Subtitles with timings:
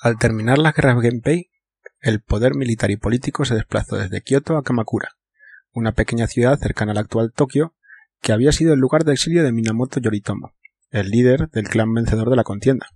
[0.00, 1.50] Al terminar la guerra Genpei,
[2.00, 5.16] el poder militar y político se desplazó desde Kioto a Kamakura,
[5.72, 7.74] una pequeña ciudad cercana al actual Tokio,
[8.20, 10.54] que había sido el lugar de exilio de Minamoto Yoritomo,
[10.90, 12.88] el líder del clan vencedor de la contienda.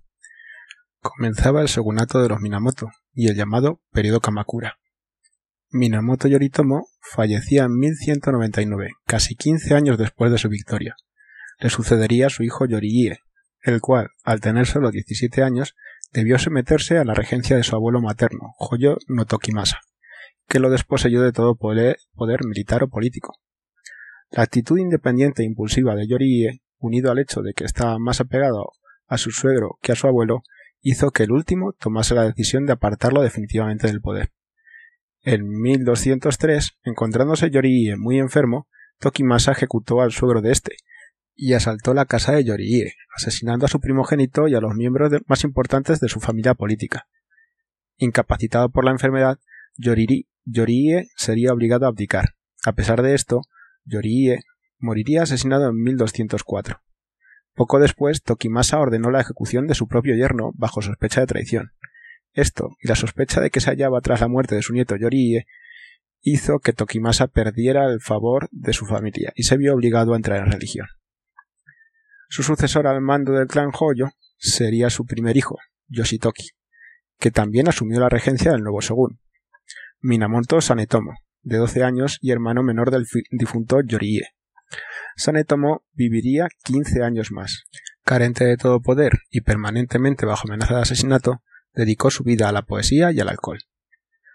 [1.01, 4.79] Comenzaba el shogunato de los Minamoto y el llamado periodo Kamakura.
[5.71, 10.95] Minamoto Yoritomo fallecía en 1199, casi 15 años después de su victoria.
[11.59, 13.19] Le sucedería su hijo Yoriie,
[13.61, 15.75] el cual, al tener solo 17 años,
[16.11, 19.79] debió someterse a la regencia de su abuelo materno, Hoyo no Tokimasa,
[20.47, 21.97] que lo desposeyó de todo poder,
[22.45, 23.37] militar o político.
[24.31, 28.71] La actitud independiente e impulsiva de Yoriie, unido al hecho de que estaba más apegado
[29.07, 30.43] a su suegro que a su abuelo,
[30.81, 34.31] hizo que el último tomase la decisión de apartarlo definitivamente del poder.
[35.21, 38.67] En 1203, encontrándose Yoriie muy enfermo,
[38.99, 40.75] Tokimasa ejecutó al suegro de este,
[41.41, 45.45] y asaltó la casa de Yoriie, asesinando a su primogénito y a los miembros más
[45.45, 47.07] importantes de su familia política.
[47.97, 49.39] Incapacitado por la enfermedad,
[49.77, 52.35] Yoriie sería obligado a abdicar.
[52.65, 53.43] A pesar de esto,
[53.85, 54.41] Yoriie
[54.79, 56.81] moriría asesinado en 1204.
[57.53, 61.71] Poco después, Tokimasa ordenó la ejecución de su propio yerno bajo sospecha de traición.
[62.33, 65.45] Esto, y la sospecha de que se hallaba tras la muerte de su nieto Yoriie,
[66.19, 70.45] hizo que Tokimasa perdiera el favor de su familia y se vio obligado a entrar
[70.45, 70.87] en religión.
[72.31, 76.51] Su sucesor al mando del clan Hoyo sería su primer hijo, Yoshitoki,
[77.17, 79.19] que también asumió la regencia del nuevo shogun.
[79.99, 84.27] Minamoto Sanetomo, de 12 años y hermano menor del difunto Yorie.
[85.15, 87.63] Sanetomo viviría 15 años más.
[88.05, 91.41] Carente de todo poder y permanentemente bajo amenaza de asesinato,
[91.73, 93.59] dedicó su vida a la poesía y al alcohol.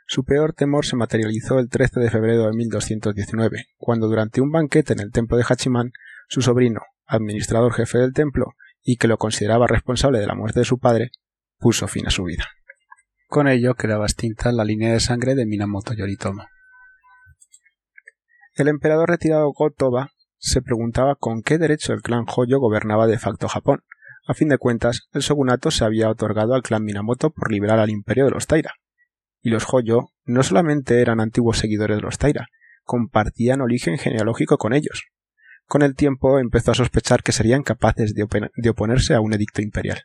[0.09, 4.95] Su peor temor se materializó el 13 de febrero de 1219, cuando durante un banquete
[4.95, 5.93] en el templo de Hachiman,
[6.29, 10.67] su sobrino, administrador jefe del templo y que lo consideraba responsable de la muerte de
[10.67, 11.11] su padre,
[11.59, 12.45] puso fin a su vida.
[13.29, 16.47] Con ello quedaba extinta la línea de sangre de Minamoto Yoritomo.
[18.55, 23.49] El emperador retirado Gotoba se preguntaba con qué derecho el clan Hoyo gobernaba de facto
[23.49, 23.83] Japón.
[24.27, 27.91] A fin de cuentas, el shogunato se había otorgado al clan Minamoto por liberar al
[27.91, 28.75] imperio de los Taira.
[29.41, 32.49] Y los Hoyo no solamente eran antiguos seguidores de los Taira,
[32.85, 35.05] compartían origen genealógico con ellos.
[35.67, 40.03] Con el tiempo empezó a sospechar que serían capaces de, oponerse a un edicto imperial.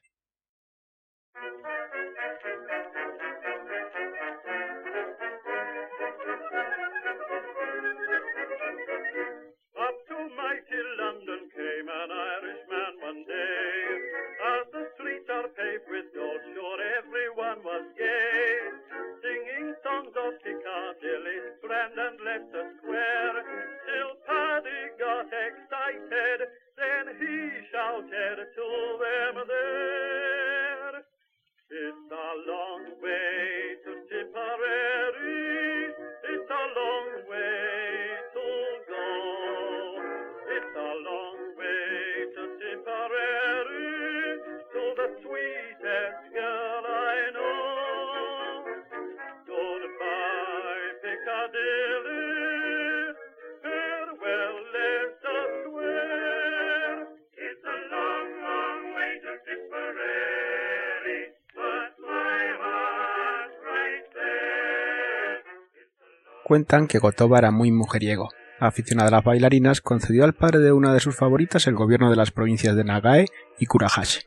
[66.50, 68.30] Cuentan que Gotoba era muy mujeriego.
[68.60, 72.16] Aficionado a las bailarinas, concedió al padre de una de sus favoritas el gobierno de
[72.16, 73.28] las provincias de Nagae
[73.60, 74.22] y Kurahashi.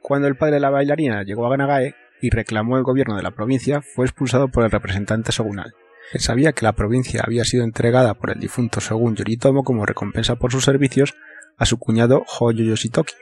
[0.00, 3.32] Cuando el padre de la bailarina llegó a Nagae y reclamó el gobierno de la
[3.32, 5.74] provincia, fue expulsado por el representante shogunal.
[6.14, 10.36] Él sabía que la provincia había sido entregada por el difunto shogun Yoritomo como recompensa
[10.36, 11.16] por sus servicios
[11.58, 13.12] a su cuñado Hoyo Yoshitoki,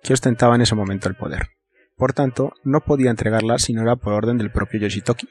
[0.00, 1.48] que ostentaba en ese momento el poder.
[1.96, 5.26] Por tanto, no podía entregarla si no era por orden del propio Yoshitoki,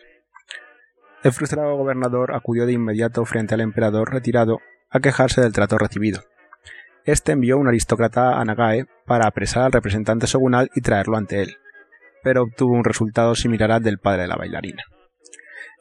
[1.23, 6.21] el frustrado gobernador acudió de inmediato frente al emperador retirado a quejarse del trato recibido.
[7.05, 11.57] Este envió un aristócrata a Nagae para apresar al representante shogunal y traerlo ante él,
[12.23, 14.83] pero obtuvo un resultado similar al del padre de la bailarina.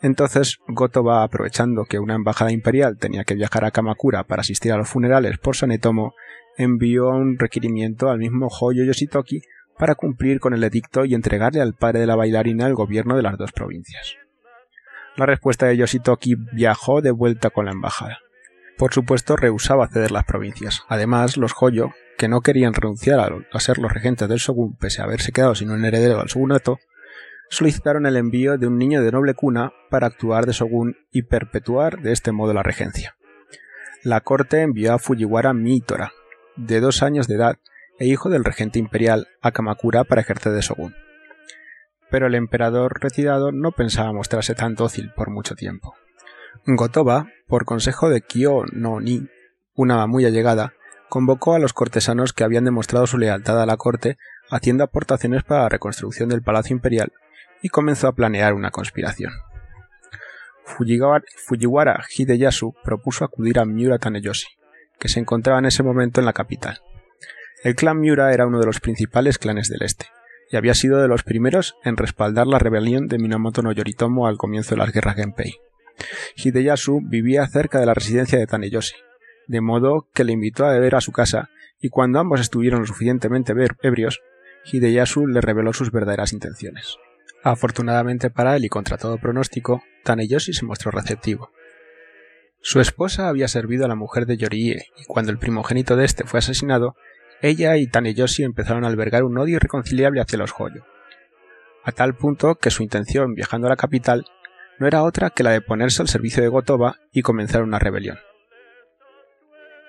[0.01, 4.77] Entonces Gotoba, aprovechando que una embajada imperial tenía que viajar a Kamakura para asistir a
[4.77, 6.15] los funerales por Sanetomo,
[6.57, 9.43] envió un requerimiento al mismo Hoyo Yoshitoki
[9.79, 13.23] para cumplir con el edicto y entregarle al padre de la bailarina el gobierno de
[13.23, 14.17] las dos provincias.
[15.15, 18.21] La respuesta de Yoshitoki viajó de vuelta con la embajada.
[18.79, 20.85] Por supuesto, rehusaba ceder las provincias.
[20.89, 25.05] Además, los Hoyo, que no querían renunciar a, ser los regentes del shogun pese a
[25.05, 26.79] haberse quedado sin un heredero al shogunato,
[27.51, 32.01] solicitaron el envío de un niño de noble cuna para actuar de shogun y perpetuar
[32.01, 33.15] de este modo la regencia.
[34.03, 36.13] La corte envió a Fujiwara Mitora,
[36.57, 37.59] de dos años de edad
[37.99, 40.95] e hijo del regente imperial, a Kamakura para ejercer de shogun
[42.13, 45.95] pero el emperador retirado no pensaba mostrarse tan dócil por mucho tiempo.
[46.67, 49.27] Gotoba, por consejo de Kyo no Ni,
[49.75, 50.75] una muy allegada,
[51.09, 54.19] convocó a los cortesanos que habían demostrado su lealtad a la corte
[54.51, 57.13] haciendo aportaciones para la reconstrucción del palacio imperial
[57.63, 59.33] y comenzó a planear una conspiración.
[60.67, 64.49] Fujiwara Hideyasu propuso acudir a Miura Taneyoshi,
[64.99, 66.83] que se encontraba en ese momento en la capital.
[67.65, 70.07] El clan Miura era uno de los principales clanes del este,
[70.53, 74.37] y había sido de los primeros en respaldar la rebelión de Minamoto no Yoritomo al
[74.37, 75.57] comienzo de las guerras Genpei.
[76.37, 78.97] Hideyasu vivía cerca de la residencia de Taneyoshi,
[79.47, 81.49] de modo que le invitó a beber a su casa,
[81.81, 84.21] y cuando ambos estuvieron lo suficientemente ebrios,
[84.71, 86.99] Hideyasu le reveló sus verdaderas intenciones.
[87.43, 91.51] Afortunadamente para él y contra todo pronóstico, Taneyoshi se mostró receptivo.
[92.61, 96.25] Su esposa había servido a la mujer de Yorie, y cuando el primogénito de este
[96.25, 96.95] fue asesinado,
[97.43, 100.87] ella y Taneyoshi empezaron a albergar un odio irreconciliable hacia los Hoyo,
[101.85, 104.25] a tal punto que su intención viajando a la capital
[104.79, 108.19] no era otra que la de ponerse al servicio de Gotoba y comenzar una rebelión.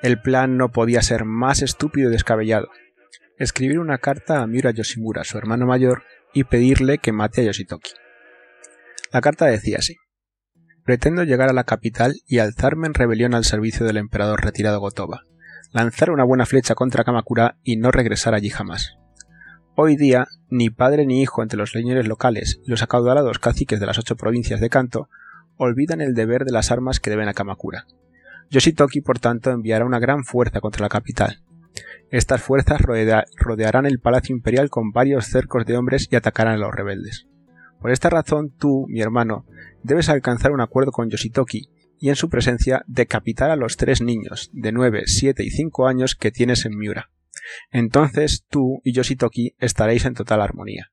[0.02, 2.70] El plan no podía ser más estúpido y descabellado.
[3.38, 6.04] Escribir una carta a Miura Yoshimura, su hermano mayor,
[6.34, 7.92] y pedirle que mate a Yoshitoki.
[9.12, 9.96] La carta decía así:
[10.84, 15.22] Pretendo llegar a la capital y alzarme en rebelión al servicio del emperador retirado Gotoba,
[15.74, 18.96] lanzar una buena flecha contra Kamakura y no regresar allí jamás.
[19.76, 23.88] Hoy día, ni padre ni hijo entre los señores locales y los acaudalados caciques de
[23.88, 25.10] las ocho provincias de Kanto
[25.58, 27.88] olvidan el deber de las armas que deben a Kamakura.
[28.52, 31.42] Yoshitoki, por tanto, enviará una gran fuerza contra la capital.
[32.12, 36.72] Estas fuerzas rodearán el palacio imperial con varios cercos de hombres y atacarán a los
[36.72, 37.26] rebeldes.
[37.82, 39.46] Por esta razón, tú, mi hermano,
[39.82, 41.73] debes alcanzar un acuerdo con Yoshitoki
[42.04, 46.16] y en su presencia decapitar a los tres niños de nueve, siete y cinco años
[46.16, 47.10] que tienes en Miura.
[47.72, 50.92] Entonces tú y Yoshitoki estaréis en total armonía.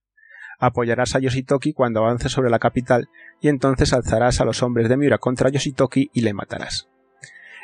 [0.61, 3.09] Apoyarás a Yoshitoki cuando avance sobre la capital
[3.41, 6.89] y entonces alzarás a los hombres de Miura contra Yoshitoki y le matarás.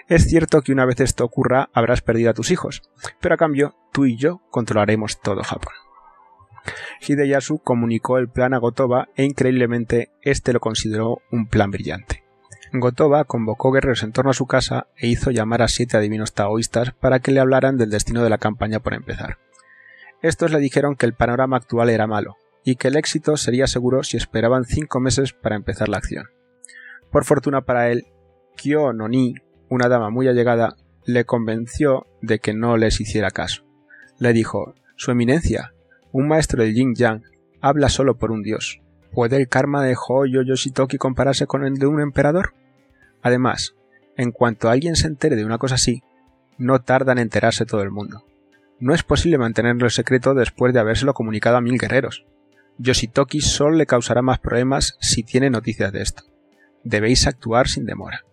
[0.08, 2.82] Es cierto que una vez esto ocurra habrás perdido a tus hijos,
[3.20, 5.74] pero a cambio tú y yo controlaremos todo Japón.
[7.00, 12.25] Hideyasu comunicó el plan a Gotoba e increíblemente este lo consideró un plan brillante.
[12.72, 16.92] Gotoba convocó guerreros en torno a su casa e hizo llamar a siete adivinos taoístas
[16.92, 19.38] para que le hablaran del destino de la campaña por empezar.
[20.22, 24.02] Estos le dijeron que el panorama actual era malo, y que el éxito sería seguro
[24.02, 26.26] si esperaban cinco meses para empezar la acción.
[27.12, 28.06] Por fortuna para él,
[28.56, 29.34] Kyo no Ni,
[29.68, 33.64] una dama muy allegada, le convenció de que no les hiciera caso.
[34.18, 35.74] Le dijo, Su eminencia,
[36.10, 37.22] un maestro del yin yang,
[37.60, 38.80] habla solo por un dios.
[39.12, 42.54] ¿Puede el karma de Hoyo Yoshitoki compararse con el de un emperador?
[43.22, 43.74] Además,
[44.16, 46.02] en cuanto alguien se entere de una cosa así,
[46.58, 48.24] no tarda en enterarse todo el mundo.
[48.78, 52.26] No es posible mantenerlo secreto después de habérselo comunicado a mil guerreros.
[52.78, 56.24] Yoshitoki solo le causará más problemas si tiene noticias de esto.
[56.84, 58.24] Debéis actuar sin demora.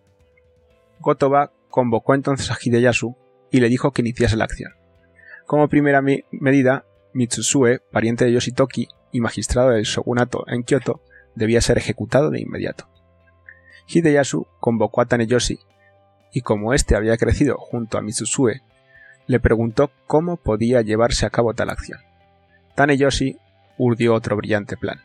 [1.00, 3.16] Gotoba convocó entonces a Hideyasu
[3.50, 4.72] y le dijo que iniciase la acción.
[5.46, 11.00] Como primera medida, Mitsusue, pariente de Yoshitoki, y magistrado del shogunato en Kioto,
[11.36, 12.88] debía ser ejecutado de inmediato.
[13.86, 15.60] Hideyasu convocó a Taneyoshi,
[16.32, 18.62] y como éste había crecido junto a Mitsusue,
[19.28, 22.00] le preguntó cómo podía llevarse a cabo tal acción.
[22.74, 23.38] Taneyoshi
[23.78, 25.00] urdió otro brillante plan.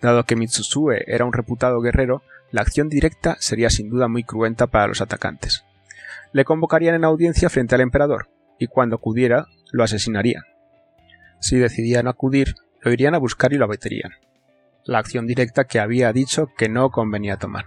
[0.00, 2.22] Dado que Mitsusue era un reputado guerrero,
[2.52, 5.64] la acción directa sería sin duda muy cruenta para los atacantes.
[6.32, 8.30] Le convocarían en audiencia frente al emperador,
[8.60, 10.44] y cuando acudiera, lo asesinarían.
[11.40, 14.12] Si decidían acudir, lo irían a buscar y lo abaterían.
[14.84, 17.64] La acción directa que había dicho que no convenía tomar.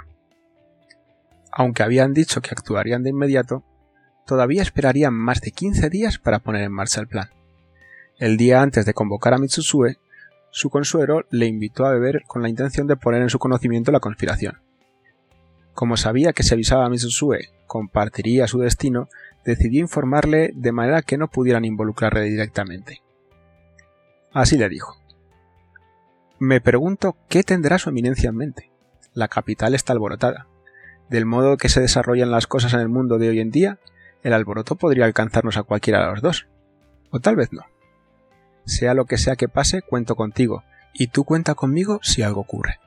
[1.51, 3.63] Aunque habían dicho que actuarían de inmediato,
[4.25, 7.29] todavía esperarían más de 15 días para poner en marcha el plan.
[8.17, 9.98] El día antes de convocar a Mitsusue,
[10.51, 14.00] su consuero le invitó a beber con la intención de poner en su conocimiento la
[14.00, 14.62] conspiración.
[15.74, 19.07] Como sabía que si avisaba a Mitsusue compartiría su destino,
[19.45, 23.01] decidió informarle de manera que no pudieran involucrarle directamente.
[24.31, 25.04] Así le dijo.
[26.39, 28.72] Me pregunto qué tendrá su eminencia en mente.
[29.13, 30.48] La capital está alborotada.
[31.10, 33.80] Del modo que se desarrollan las cosas en el mundo de hoy en día,
[34.22, 36.48] el alboroto podría alcanzarnos a cualquiera de los dos.
[37.10, 37.62] O tal vez no.
[38.65, 42.80] Sea lo que sea que pase, cuento contigo, y tú cuenta conmigo si algo ocurre.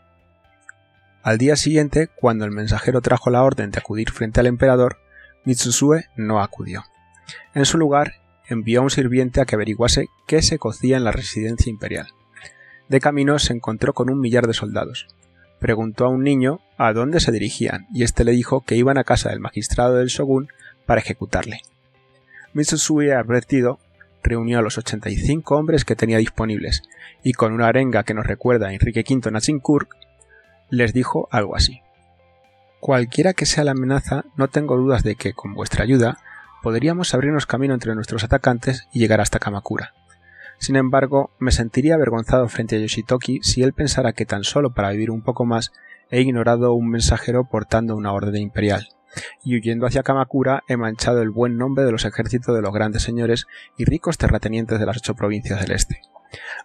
[1.22, 4.98] Al día siguiente, cuando el mensajero trajo la orden de acudir frente al emperador,
[5.44, 6.84] Mitsusue no acudió.
[7.54, 8.12] En su lugar,
[8.46, 12.08] envió a un sirviente a que averiguase qué se cocía en la residencia imperial.
[12.88, 15.06] De camino se encontró con un millar de soldados.
[15.58, 19.04] Preguntó a un niño a dónde se dirigían, y éste le dijo que iban a
[19.04, 20.48] casa del magistrado del shogun
[20.86, 21.60] para ejecutarle.
[22.54, 23.78] Mitsusui, advertido,
[24.22, 26.82] reunió a los 85 hombres que tenía disponibles
[27.22, 29.90] y con una arenga que nos recuerda a Enrique V en Agincourt,
[30.70, 31.82] les dijo algo así.
[32.80, 36.18] Cualquiera que sea la amenaza, no tengo dudas de que, con vuestra ayuda,
[36.62, 39.94] podríamos abrirnos camino entre nuestros atacantes y llegar hasta Kamakura.
[40.58, 44.90] Sin embargo, me sentiría avergonzado frente a Yoshitoki si él pensara que tan solo para
[44.90, 45.72] vivir un poco más
[46.10, 48.88] he ignorado un mensajero portando una orden imperial,
[49.44, 53.02] y huyendo hacia Kamakura he manchado el buen nombre de los ejércitos de los grandes
[53.02, 53.46] señores
[53.76, 56.00] y ricos terratenientes de las ocho provincias del este.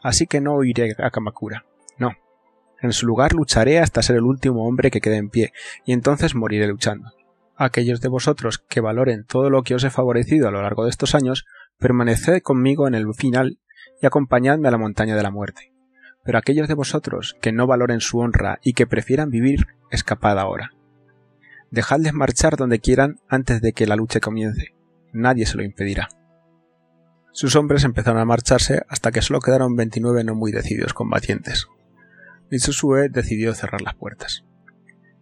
[0.02, 1.66] Así que no iré a Kamakura.
[1.98, 2.12] No.
[2.82, 5.54] En su lugar lucharé hasta ser el último hombre que quede en pie,
[5.86, 7.12] y entonces moriré luchando.
[7.56, 10.90] Aquellos de vosotros que valoren todo lo que os he favorecido a lo largo de
[10.90, 11.46] estos años,
[11.78, 13.60] permaneced conmigo en el final
[14.04, 15.72] y acompañadme a la montaña de la muerte.
[16.26, 20.72] Pero aquellos de vosotros que no valoren su honra y que prefieran vivir, escapad ahora.
[21.72, 24.76] Dejadles marchar donde quieran antes de que la lucha comience.
[25.14, 26.10] Nadie se lo impedirá.
[27.32, 31.68] Sus hombres empezaron a marcharse hasta que solo quedaron 29 no muy decididos combatientes.
[32.52, 34.44] Mitsusue decidió cerrar las puertas.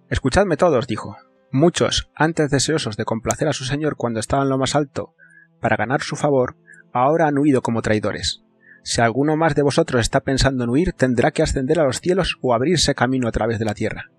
[0.09, 1.17] Escuchadme todos, dijo.
[1.51, 5.13] Muchos, antes deseosos de complacer a su señor cuando estaba en lo más alto,
[5.59, 6.55] para ganar su favor,
[6.91, 8.43] ahora han huido como traidores.
[8.83, 12.38] Si alguno más de vosotros está pensando en huir, tendrá que ascender a los cielos
[12.41, 14.11] o abrirse camino a través de la tierra.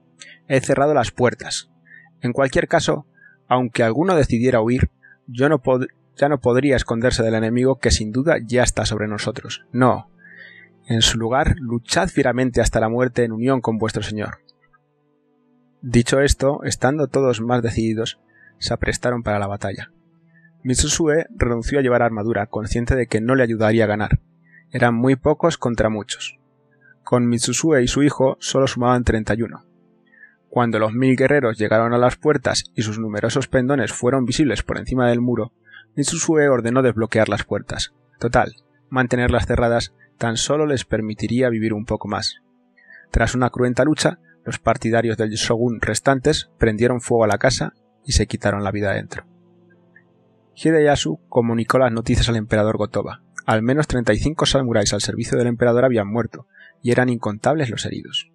[0.49, 1.71] He cerrado las puertas.
[2.21, 3.07] En cualquier caso,
[3.49, 4.90] aunque alguno decidiera huir,
[5.26, 5.61] yo no
[6.16, 9.64] ya no podría esconderse del enemigo que sin duda ya está sobre nosotros.
[9.73, 10.11] No.
[10.87, 14.38] En su lugar, luchad fieramente hasta la muerte en unión con vuestro Señor.
[15.81, 18.21] Dicho esto, estando todos más decididos,
[18.59, 19.90] se aprestaron para la batalla.
[20.62, 24.21] Mitsusue renunció a llevar armadura, consciente de que no le ayudaría a ganar,
[24.73, 26.38] eran muy pocos contra muchos.
[27.05, 29.64] Con Mitsusue y su hijo solo sumaban 31.
[30.49, 34.79] Cuando los mil guerreros llegaron a las puertas y sus numerosos pendones fueron visibles por
[34.79, 35.52] encima del muro,
[35.95, 37.93] Mitsusue ordenó desbloquear las puertas.
[38.19, 38.55] Total,
[38.88, 42.37] mantenerlas cerradas tan solo les permitiría vivir un poco más.
[43.11, 47.75] Tras una cruenta lucha, los partidarios del shogun restantes prendieron fuego a la casa
[48.05, 49.25] y se quitaron la vida adentro.
[50.55, 55.85] Hideyasu comunicó las noticias al emperador Gotoba, al menos 35 samuráis al servicio del emperador
[55.85, 56.47] habían muerto,
[56.83, 58.31] y eran incontables los heridos.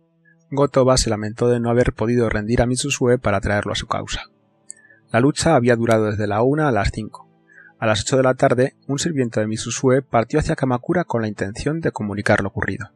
[0.49, 4.29] Gotoba se lamentó de no haber podido rendir a Mitsusue para traerlo a su causa.
[5.11, 7.27] La lucha había durado desde la una a las cinco.
[7.79, 11.27] A las ocho de la tarde, un sirviente de Mitsusue partió hacia Kamakura con la
[11.27, 12.91] intención de comunicar lo ocurrido.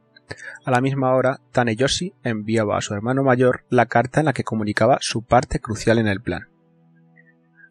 [0.64, 4.44] A la misma hora, Taneyoshi enviaba a su hermano mayor la carta en la que
[4.44, 6.48] comunicaba su parte crucial en el plan.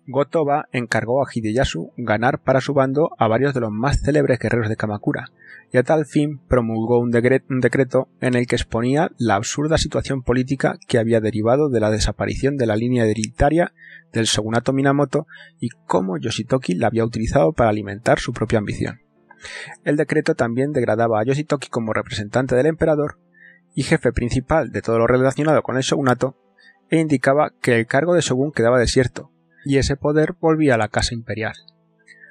[0.08, 4.67] Gotoba encargó a Hideyasu ganar para su bando a varios de los más célebres guerreros
[4.67, 5.31] de Kamakura,
[5.72, 10.77] y a tal fin promulgó un, decreto en el que exponía la absurda situación política
[10.88, 13.74] que había derivado de la desaparición de la línea hereditaria
[14.12, 15.27] del shogunato Minamoto
[15.60, 19.01] y cómo Yoshitoki la había utilizado para alimentar su propia ambición.
[19.84, 23.17] El decreto también degradaba a Yoshitoki como representante del emperador
[23.74, 26.36] y jefe principal de todo lo relacionado con el shogunato,
[26.89, 29.31] e indicaba que el cargo de shogun quedaba desierto,
[29.65, 31.53] y ese poder volvía a la casa imperial,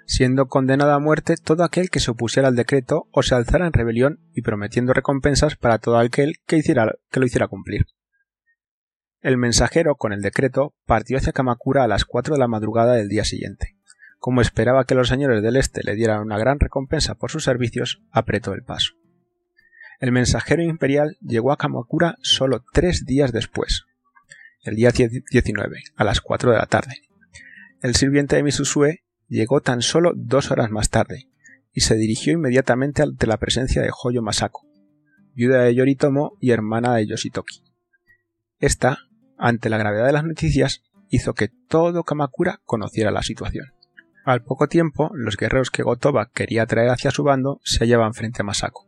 [0.07, 3.73] siendo condenado a muerte todo aquel que se opusiera al decreto o se alzara en
[3.73, 7.87] rebelión y prometiendo recompensas para todo aquel que, hiciera, que lo hiciera cumplir.
[9.21, 13.09] El mensajero, con el decreto, partió hacia Kamakura a las cuatro de la madrugada del
[13.09, 13.77] día siguiente.
[14.19, 18.03] Como esperaba que los señores del Este le dieran una gran recompensa por sus servicios,
[18.11, 18.95] apretó el paso.
[19.99, 23.85] El mensajero imperial llegó a Kamakura solo tres días después,
[24.63, 27.03] el día 19, a las cuatro de la tarde,
[27.83, 31.29] el sirviente de Misusue llegó tan solo dos horas más tarde
[31.73, 34.67] y se dirigió inmediatamente ante la presencia de Hoyo Masako,
[35.35, 37.63] viuda de Yoritomo y hermana de Yoshitoki.
[38.59, 38.99] Esta,
[39.39, 43.73] ante la gravedad de las noticias, hizo que todo Kamakura conociera la situación.
[44.25, 48.43] Al poco tiempo, los guerreros que Gotoba quería traer hacia su bando se hallaban frente
[48.43, 48.87] a Masako.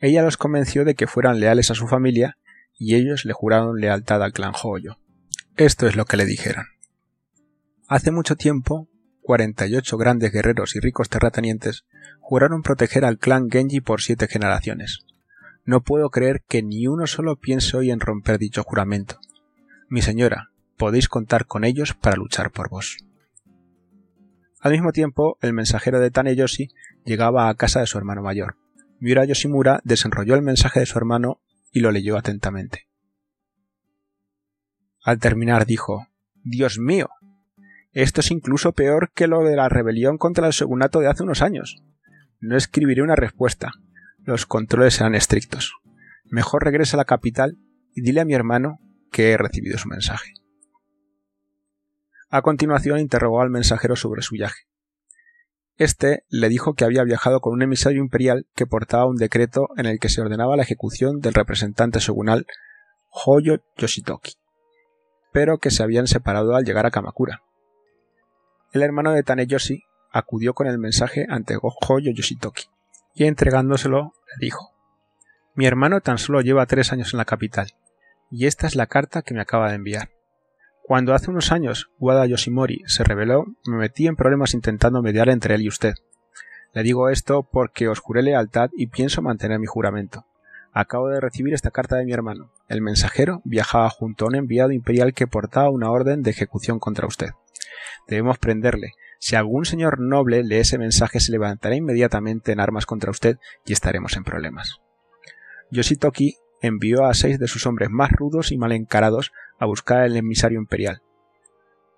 [0.00, 2.38] Ella los convenció de que fueran leales a su familia
[2.78, 4.96] y ellos le juraron lealtad al clan Hoyo.
[5.56, 6.64] Esto es lo que le dijeron.
[7.90, 8.88] Hace mucho tiempo,
[9.22, 11.86] 48 grandes guerreros y ricos terratenientes
[12.20, 15.00] juraron proteger al clan Genji por siete generaciones.
[15.64, 19.18] No puedo creer que ni uno solo piense hoy en romper dicho juramento.
[19.88, 22.98] Mi señora, podéis contar con ellos para luchar por vos.
[24.60, 26.68] Al mismo tiempo, el mensajero de Taneyoshi
[27.04, 28.56] llegaba a casa de su hermano mayor.
[29.00, 31.40] Miura Yoshimura desenrolló el mensaje de su hermano
[31.72, 32.86] y lo leyó atentamente.
[35.02, 36.06] Al terminar dijo
[36.44, 37.10] Dios mío,
[37.92, 41.42] esto es incluso peor que lo de la rebelión contra el segunato de hace unos
[41.42, 41.82] años.
[42.38, 43.72] No escribiré una respuesta.
[44.18, 45.74] Los controles serán estrictos.
[46.24, 47.58] Mejor regresa a la capital
[47.94, 48.78] y dile a mi hermano
[49.10, 50.32] que he recibido su mensaje.
[52.28, 54.60] A continuación interrogó al mensajero sobre su viaje.
[55.76, 59.86] Este le dijo que había viajado con un emisario imperial que portaba un decreto en
[59.86, 62.46] el que se ordenaba la ejecución del representante shogunal
[63.08, 64.34] Hoyo Yoshitoki,
[65.32, 67.42] pero que se habían separado al llegar a Kamakura.
[68.72, 72.66] El hermano de Taneyoshi acudió con el mensaje ante Hoyo Yoshitoki
[73.14, 74.76] y entregándoselo le dijo
[75.56, 77.72] Mi hermano tan solo lleva tres años en la capital,
[78.30, 80.10] y esta es la carta que me acaba de enviar.
[80.84, 85.56] Cuando hace unos años Wada Yoshimori se rebeló, me metí en problemas intentando mediar entre
[85.56, 85.94] él y usted.
[86.72, 90.26] Le digo esto porque os juré lealtad y pienso mantener mi juramento.
[90.72, 92.52] Acabo de recibir esta carta de mi hermano.
[92.68, 97.08] El mensajero viajaba junto a un enviado imperial que portaba una orden de ejecución contra
[97.08, 97.30] usted.
[98.06, 98.92] Debemos prenderle.
[99.18, 103.72] Si algún señor noble lee ese mensaje se levantará inmediatamente en armas contra usted y
[103.72, 104.80] estaremos en problemas.
[105.70, 110.16] Yoshitoki envió a seis de sus hombres más rudos y mal encarados a buscar al
[110.16, 111.02] emisario imperial.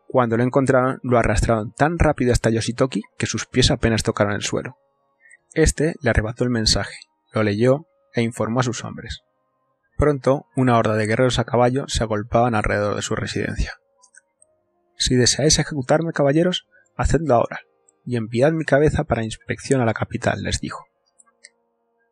[0.09, 4.43] Cuando lo encontraron, lo arrastraron tan rápido hasta Yoshitoki que sus pies apenas tocaron el
[4.43, 4.76] suelo.
[5.55, 6.95] Este le arrebató el mensaje,
[7.33, 9.23] lo leyó e informó a sus hombres.
[9.97, 13.75] Pronto, una horda de guerreros a caballo se agolpaban alrededor de su residencia.
[15.02, 17.62] Si deseáis ejecutarme, caballeros, hacedlo ahora,
[18.06, 20.85] y enviad mi cabeza para inspección a la capital, les dijo.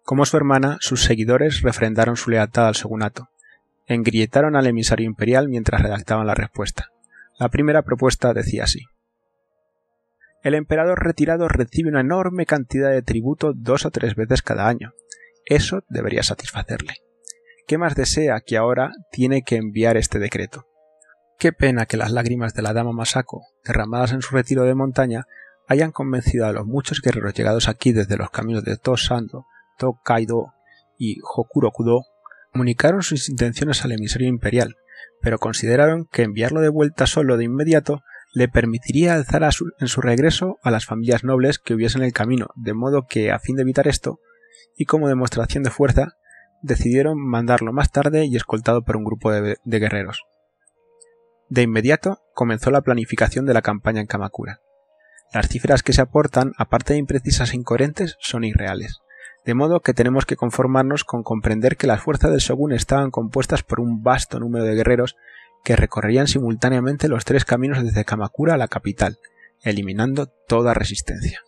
[0.02, 3.28] Como su hermana, sus seguidores refrendaron su lealtad al segunato.
[3.86, 6.88] Engrietaron al emisario imperial mientras redactaban la respuesta.
[7.38, 8.80] La primera propuesta decía así.
[10.42, 14.94] El emperador retirado recibe una enorme cantidad de tributo dos o tres veces cada año.
[15.46, 16.94] Eso debería satisfacerle.
[17.68, 20.66] ¿Qué más desea que ahora tiene que enviar este decreto?
[21.40, 25.24] Qué pena que las lágrimas de la dama Masako, derramadas en su retiro de montaña,
[25.68, 29.46] hayan convencido a los muchos guerreros llegados aquí desde los caminos de Tosando
[30.04, 30.52] Kaido
[30.98, 32.02] y Hokurokudo
[32.52, 34.76] comunicaron sus intenciones al emisario imperial,
[35.22, 38.02] pero consideraron que enviarlo de vuelta solo de inmediato
[38.34, 39.42] le permitiría alzar
[39.78, 43.30] en su regreso a las familias nobles que hubiesen en el camino, de modo que,
[43.30, 44.20] a fin de evitar esto,
[44.76, 46.18] y como demostración de fuerza,
[46.60, 50.22] decidieron mandarlo más tarde y escoltado por un grupo de guerreros.
[51.50, 54.60] De inmediato comenzó la planificación de la campaña en Kamakura.
[55.34, 59.00] Las cifras que se aportan, aparte de imprecisas e incoherentes, son irreales
[59.44, 63.62] de modo que tenemos que conformarnos con comprender que las fuerzas del shogun estaban compuestas
[63.62, 65.16] por un vasto número de guerreros
[65.64, 69.18] que recorrerían simultáneamente los tres caminos desde Kamakura a la capital,
[69.62, 71.40] eliminando toda resistencia.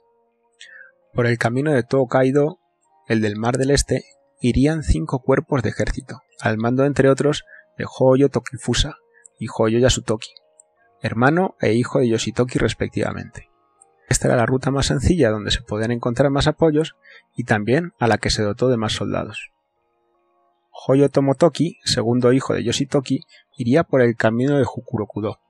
[1.12, 2.58] Por el camino de Tokaido,
[3.08, 4.04] el del Mar del Este,
[4.40, 7.44] irían cinco cuerpos de ejército, al mando entre otros
[7.78, 8.96] de Hoyo Tokifusa
[9.42, 10.30] y Hoyo Yasutoki,
[11.00, 13.50] hermano e hijo de Yoshitoki respectivamente.
[14.08, 16.94] Esta era la ruta más sencilla donde se podían encontrar más apoyos
[17.34, 19.50] y también a la que se dotó de más soldados.
[20.86, 23.24] Hoyo Tomotoki, segundo hijo de Yoshitoki,
[23.56, 25.40] iría por el camino de Jukurokudo,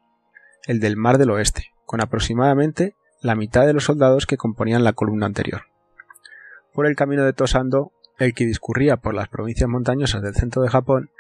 [0.67, 4.95] el del Mar del Oeste, con aproximadamente la mitad de los soldados que componían la
[4.95, 5.65] columna anterior.
[6.73, 10.71] Por el camino de Tosando, el que discurría por las provincias montañosas del centro de
[10.71, 11.11] Japón,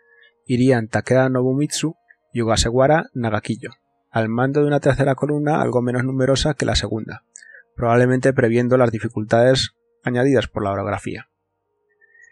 [0.46, 1.96] irían Takeda Nobumitsu
[2.32, 3.70] y Ugasewara Nagakiyo,
[4.10, 7.24] al mando de una tercera columna algo menos numerosa que la segunda,
[7.76, 11.28] probablemente previendo las dificultades añadidas por la orografía.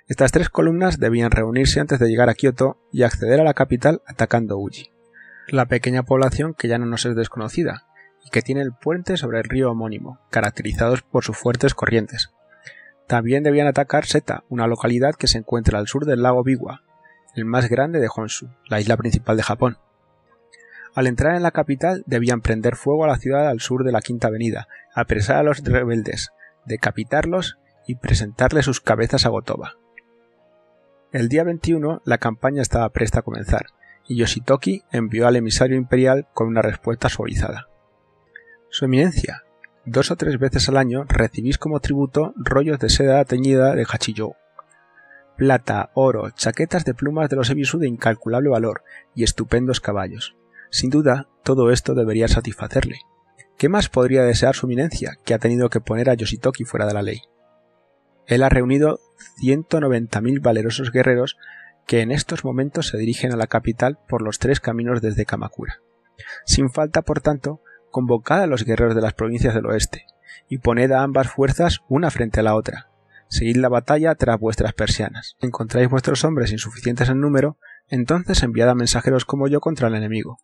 [0.07, 4.03] Estas tres columnas debían reunirse antes de llegar a Kioto y acceder a la capital
[4.07, 4.91] atacando Uji,
[5.49, 7.87] la pequeña población que ya no nos es desconocida
[8.25, 12.31] y que tiene el puente sobre el río homónimo, caracterizados por sus fuertes corrientes.
[13.07, 16.83] También debían atacar Seta, una localidad que se encuentra al sur del lago Biwa,
[17.35, 19.79] el más grande de Honshu, la isla principal de Japón.
[20.95, 24.01] Al entrar en la capital debían prender fuego a la ciudad al sur de la
[24.01, 26.31] Quinta Avenida, apresar a los rebeldes,
[26.67, 29.77] decapitarlos y presentarle sus cabezas a Gotoba.
[31.13, 33.67] El día 21 la campaña estaba presta a comenzar,
[34.07, 37.69] y Yoshitoki envió al emisario imperial con una respuesta suavizada.
[38.69, 39.45] Su eminencia,
[39.85, 44.35] dos o tres veces al año recibís como tributo rollos de seda teñida de hachiyou.
[45.37, 48.83] Plata, oro, chaquetas de plumas de los ebisu de incalculable valor
[49.15, 50.37] y estupendos caballos.
[50.71, 53.01] Sin duda, todo esto debería satisfacerle.
[53.59, 56.95] ¿Qué más podría desear su eminencia, que ha tenido que poner a Yoshitoki fuera de
[56.95, 57.23] la ley?
[58.27, 59.01] Él ha reunido
[59.43, 61.37] 190.000 valerosos guerreros
[61.87, 65.81] que en estos momentos se dirigen a la capital por los tres caminos desde Kamakura.
[66.47, 70.07] Sin falta, por tanto, convocad a los guerreros de las provincias del oeste,
[70.49, 72.91] y poned a ambas fuerzas una frente a la otra.
[73.27, 75.37] Seguid la batalla tras vuestras persianas.
[75.41, 80.39] Encontráis vuestros hombres insuficientes en número, entonces enviad a mensajeros como yo contra el enemigo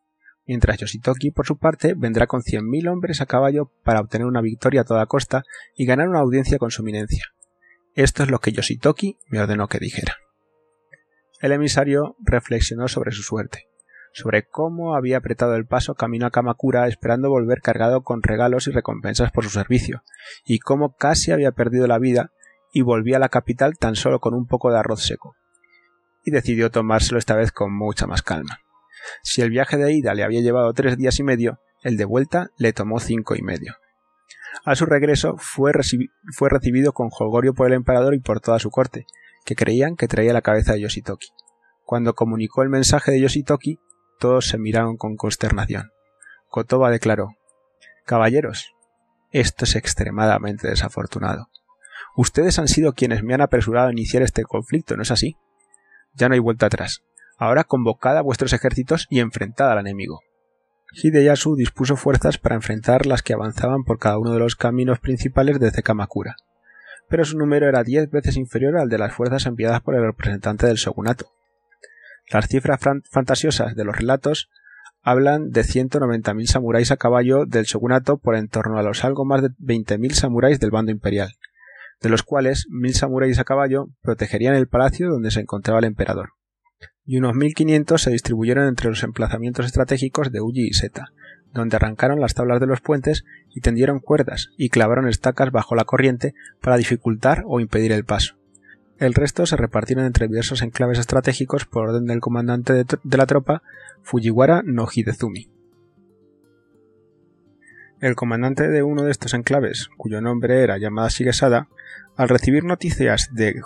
[0.46, 4.40] mientras Yoshitoki, por su parte, vendrá con cien mil hombres a caballo para obtener una
[4.40, 5.42] victoria a toda costa
[5.74, 7.24] y ganar una audiencia con su eminencia.
[7.94, 10.16] Esto es lo que Yoshitoki me ordenó que dijera.
[11.40, 13.66] El emisario reflexionó sobre su suerte.
[14.16, 18.70] sobre cómo había apretado el paso camino a Kamakura esperando volver cargado con regalos y
[18.70, 20.02] recompensas por su servicio,
[20.42, 22.32] y cómo casi había perdido la vida
[22.72, 25.36] y volvía a la capital tan solo con un poco de arroz seco.
[26.24, 28.60] Y decidió tomárselo esta vez con mucha más calma.
[29.22, 32.50] Si el viaje de ida le había llevado tres días y medio, el de vuelta
[32.56, 33.74] le tomó cinco y medio.
[34.64, 35.72] A su regreso fue,
[36.34, 39.06] fue recibido con jolgorio por el emperador y por toda su corte,
[39.44, 41.28] que creían que traía la cabeza de Yoshitoki.
[41.84, 43.78] Cuando comunicó el mensaje de Yoshitoki,
[44.18, 45.90] todos se miraron con consternación.
[46.48, 47.36] Kotoba declaró
[48.04, 48.72] Caballeros,
[49.30, 51.48] esto es extremadamente desafortunado.
[52.16, 55.36] Ustedes han sido quienes me han apresurado a iniciar este conflicto, ¿no es así?
[56.14, 57.02] Ya no hay vuelta atrás.
[57.36, 60.20] Ahora convocad a vuestros ejércitos y enfrentad al enemigo.
[60.92, 65.60] Hideyasu dispuso fuerzas para enfrentar las que avanzaban por cada uno de los caminos principales
[65.60, 66.36] desde Kamakura,
[67.08, 70.66] pero su número era diez veces inferior al de las fuerzas enviadas por el representante
[70.66, 71.26] del shogunato.
[72.30, 74.48] Las cifras fantasiosas de los relatos
[75.02, 79.42] hablan de 190.000 samuráis a caballo del shogunato por en torno a los algo más
[79.42, 81.34] de 20.000 samuráis del bando imperial,
[82.00, 86.30] de los cuales mil samuráis a caballo protegerían el palacio donde se encontraba el emperador,
[87.06, 91.12] y unos 1500 se distribuyeron entre los emplazamientos estratégicos de Uji y Seta,
[91.54, 95.84] donde arrancaron las tablas de los puentes y tendieron cuerdas y clavaron estacas bajo la
[95.84, 98.36] corriente para dificultar o impedir el paso.
[98.98, 103.26] El resto se repartieron entre diversos enclaves estratégicos por orden del comandante de, de la
[103.26, 103.62] tropa,
[104.02, 105.48] Fujiwara no Hidezumi.
[108.00, 111.68] El comandante de uno de estos enclaves, cuyo nombre era Yamada Shigesada,
[112.16, 113.62] al recibir noticias de,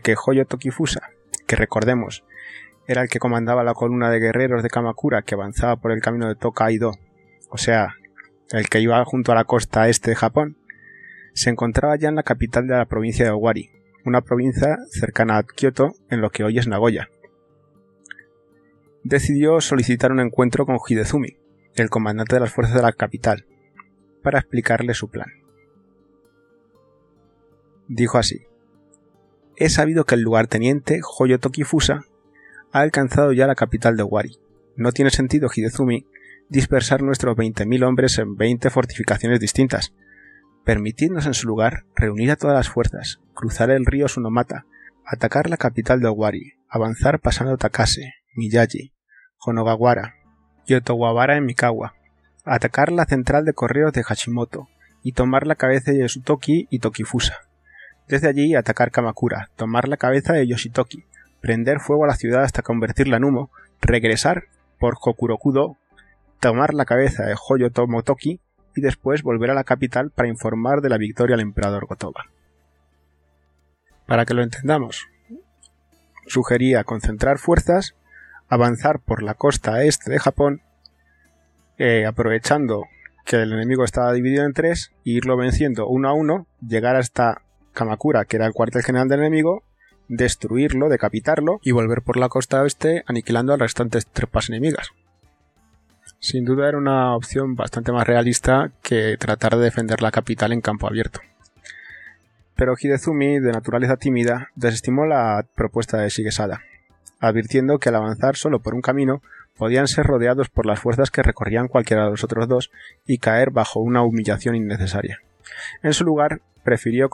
[0.00, 1.10] que Hoyo Tokifusa,
[1.46, 2.24] que recordemos
[2.86, 6.28] era el que comandaba la columna de guerreros de Kamakura que avanzaba por el camino
[6.28, 6.92] de Tokaido,
[7.50, 7.96] o sea,
[8.50, 10.58] el que iba junto a la costa este de Japón,
[11.32, 13.70] se encontraba ya en la capital de la provincia de Owari,
[14.04, 17.08] una provincia cercana a Kyoto en lo que hoy es Nagoya.
[19.02, 21.36] Decidió solicitar un encuentro con Hidezumi,
[21.74, 23.46] el comandante de las fuerzas de la capital,
[24.22, 25.28] para explicarle su plan.
[27.88, 28.46] Dijo así:
[29.56, 32.04] He sabido que el lugarteniente Hoyo Tokifusa
[32.74, 34.36] ha alcanzado ya la capital de Wari.
[34.74, 36.08] No tiene sentido, Hidezumi,
[36.48, 39.94] dispersar nuestros 20.000 hombres en 20 fortificaciones distintas.
[40.64, 44.66] Permitidnos en su lugar reunir a todas las fuerzas, cruzar el río Sunomata,
[45.06, 48.92] atacar la capital de Owari, avanzar pasando Takase, Miyagi,
[49.38, 50.16] Honogawara
[50.66, 51.94] y en Mikawa,
[52.44, 54.66] atacar la central de correos de Hashimoto
[55.00, 57.36] y tomar la cabeza de Yosutoki y Tokifusa.
[58.08, 61.04] Desde allí atacar Kamakura, tomar la cabeza de Yoshitoki,
[61.44, 63.50] prender fuego a la ciudad hasta convertirla en humo,
[63.82, 64.44] regresar
[64.78, 65.76] por Hokurokudo,
[66.40, 68.40] tomar la cabeza de Hoyo Tomotoki
[68.74, 72.30] y después volver a la capital para informar de la victoria al emperador Gotoba.
[74.06, 75.06] Para que lo entendamos,
[76.26, 77.94] sugería concentrar fuerzas,
[78.48, 80.62] avanzar por la costa este de Japón
[81.76, 82.84] eh, aprovechando
[83.26, 87.42] que el enemigo estaba dividido en tres, e irlo venciendo uno a uno, llegar hasta
[87.74, 89.62] Kamakura, que era el cuartel general del enemigo,
[90.08, 94.90] destruirlo, decapitarlo y volver por la costa oeste aniquilando a las restantes tropas enemigas.
[96.18, 100.60] Sin duda era una opción bastante más realista que tratar de defender la capital en
[100.60, 101.20] campo abierto.
[102.56, 106.62] Pero Hidezumi, de naturaleza tímida, desestimó la propuesta de Shigesada,
[107.20, 109.22] advirtiendo que al avanzar solo por un camino
[109.56, 112.70] podían ser rodeados por las fuerzas que recorrían cualquiera de los otros dos
[113.06, 115.20] y caer bajo una humillación innecesaria.
[115.82, 117.10] En su lugar, prefirió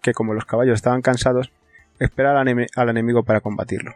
[0.00, 1.50] que como los caballos estaban cansados,
[1.98, 3.94] esperar al, enemigo para combatirlo.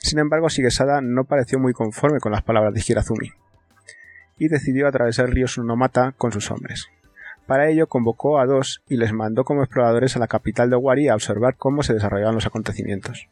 [0.00, 3.32] Sin embargo, Shigesada no pareció muy conforme con las palabras de Hirazumi,
[4.38, 6.88] y decidió atravesar el río Sunomata con sus hombres.
[7.46, 11.08] Para ello convocó a dos y les mandó como exploradores a la capital de Wari
[11.08, 13.28] a observar cómo se desarrollaban los acontecimientos.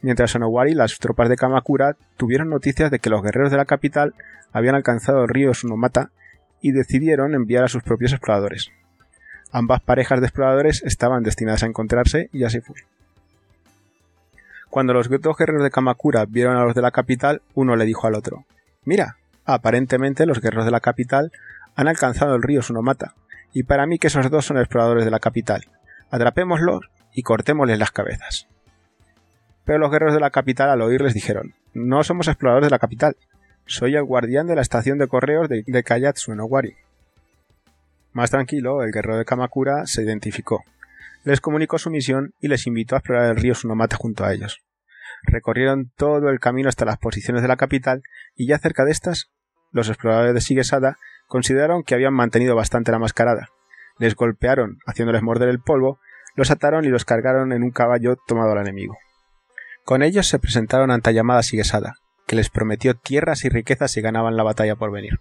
[0.00, 3.64] Mientras en Owari las tropas de Kamakura tuvieron noticias de que los guerreros de la
[3.64, 4.14] capital
[4.52, 6.10] habían alcanzado el río Sunomata
[6.60, 8.70] y decidieron enviar a sus propios exploradores.
[9.56, 12.74] Ambas parejas de exploradores estaban destinadas a encontrarse y así fue.
[14.68, 18.08] Cuando los dos guerreros de Kamakura vieron a los de la capital, uno le dijo
[18.08, 18.46] al otro
[18.84, 21.30] Mira, aparentemente los guerreros de la capital
[21.76, 23.14] han alcanzado el río Sunomata,
[23.52, 25.68] y para mí que esos dos son exploradores de la capital.
[26.10, 28.48] Atrapémoslos y cortémosles las cabezas.
[29.64, 33.16] Pero los guerreros de la capital al oírles dijeron No somos exploradores de la capital,
[33.66, 36.74] soy el guardián de la estación de correos de, Kayatsu en Owari.
[38.14, 40.62] Más tranquilo, el guerrero de Kamakura se identificó.
[41.24, 44.62] Les comunicó su misión y les invitó a explorar el río Sunomata junto a ellos.
[45.24, 48.02] Recorrieron todo el camino hasta las posiciones de la capital
[48.36, 49.32] y ya cerca de estas,
[49.72, 50.96] los exploradores de Shigesada
[51.26, 53.48] consideraron que habían mantenido bastante la mascarada.
[53.98, 55.98] Les golpearon, haciéndoles morder el polvo,
[56.36, 58.96] los ataron y los cargaron en un caballo tomado al enemigo.
[59.84, 61.94] Con ellos se presentaron ante llamada Sigesada,
[62.28, 65.18] que les prometió tierras y riquezas si ganaban la batalla por venir.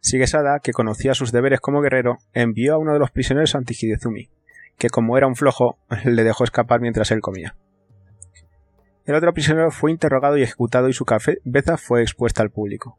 [0.00, 4.30] Sigesada, que conocía sus deberes como guerrero, envió a uno de los prisioneros ante Hidezumi,
[4.78, 7.54] que como era un flojo, le dejó escapar mientras él comía.
[9.04, 12.98] El otro prisionero fue interrogado y ejecutado y su cabeza fue expuesta al público.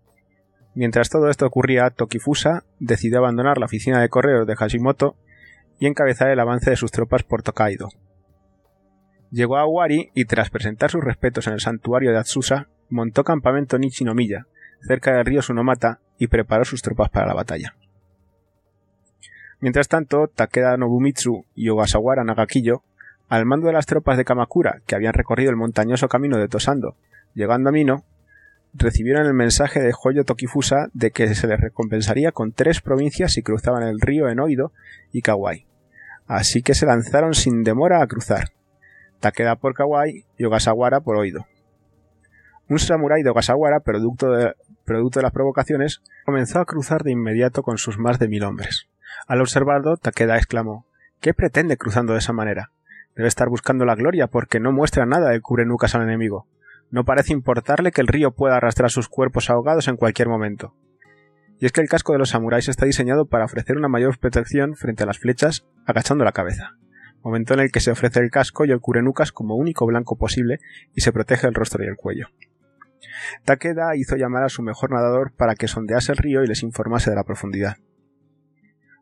[0.73, 5.15] Mientras todo esto ocurría, Tokifusa decidió abandonar la oficina de correos de Hashimoto
[5.79, 7.89] y encabezar el avance de sus tropas por Tokaido.
[9.31, 13.75] Llegó a Wari y tras presentar sus respetos en el santuario de Atsusa, montó campamento
[13.75, 14.47] en Ichinomiya,
[14.85, 17.75] cerca del río Sunomata, y preparó sus tropas para la batalla.
[19.59, 22.83] Mientras tanto, Takeda Nobumitsu y Ogasawara Nagakiyo,
[23.29, 26.95] al mando de las tropas de Kamakura que habían recorrido el montañoso camino de Tosando,
[27.33, 28.03] llegando a Mino,
[28.73, 33.41] recibieron el mensaje de Hoyo Tokifusa de que se les recompensaría con tres provincias si
[33.41, 34.71] cruzaban el río Enoido
[35.11, 35.65] y Kawai.
[36.27, 38.49] Así que se lanzaron sin demora a cruzar.
[39.19, 41.45] Takeda por Kawai y Ogasawara por Oido.
[42.71, 44.55] Un samurái de Ogasawara, producto de,
[45.21, 48.87] las provocaciones, comenzó a cruzar de inmediato con sus más de mil hombres.
[49.27, 50.85] Al observarlo, Takeda exclamó
[51.19, 52.71] ¿Qué pretende cruzando de esa manera?
[53.13, 56.47] Debe estar buscando la gloria porque no muestra nada de cubrenucas al enemigo.
[56.91, 60.73] No parece importarle que el río pueda arrastrar sus cuerpos ahogados en cualquier momento.
[61.59, 64.77] Y es que el casco de los samuráis está diseñado para ofrecer una mayor protección
[64.77, 66.77] frente a las flechas, agachando la cabeza.
[67.21, 70.61] Momento en el que se ofrece el casco y el cubrenucas como único blanco posible
[70.95, 72.27] y se protege el rostro y el cuello.
[73.45, 77.09] Takeda hizo llamar a su mejor nadador para que sondease el río y les informase
[77.09, 77.77] de la profundidad.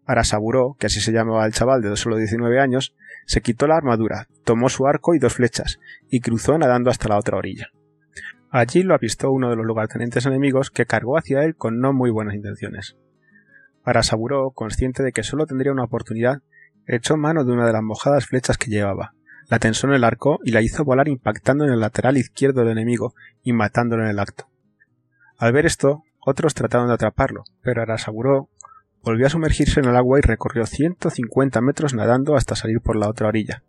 [0.06, 2.96] Arasaburo, que así se llamaba el chaval de solo 19 años,
[3.28, 5.80] se quitó la armadura, tomó su arco y dos flechas,
[6.10, 7.68] y cruzó nadando hasta la otra orilla.
[8.50, 12.10] Allí lo avistó uno de los lugartenientes enemigos que cargó hacia él con no muy
[12.10, 12.98] buenas intenciones.
[13.84, 16.42] Arasaburo, consciente de que solo tendría una oportunidad,
[16.88, 19.14] echó mano de una de las mojadas flechas que llevaba,
[19.50, 22.70] la tensó en el arco y la hizo volar impactando en el lateral izquierdo del
[22.70, 24.48] enemigo y matándolo en el acto.
[25.38, 28.50] Al ver esto, otros trataron de atraparlo, pero Arasaburo
[29.04, 33.10] volvió a sumergirse en el agua y recorrió 150 metros nadando hasta salir por la
[33.10, 33.64] otra orilla,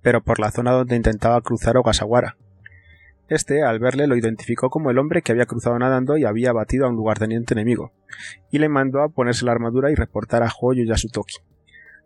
[0.00, 2.36] pero por la zona donde intentaba cruzar Ogasawara.
[3.28, 6.86] Este, al verle, lo identificó como el hombre que había cruzado nadando y había batido
[6.86, 7.92] a un lugarteniente enemigo,
[8.50, 11.36] y le mandó a ponerse la armadura y reportar a Hoyo Yasutoki